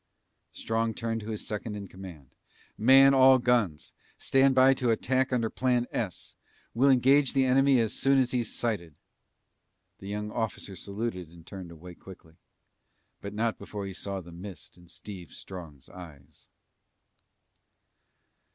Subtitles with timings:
[0.51, 2.31] Strong turned to his second in command.
[2.75, 3.93] "Man all guns!
[4.17, 6.35] Stand by to attack under plan S!
[6.73, 8.95] We'll engage the enemy as soon as he's sighted!"
[9.99, 12.37] The young officer saluted and turned away quickly.
[13.21, 16.47] But not before he saw the mist in Steve Strong's eyes.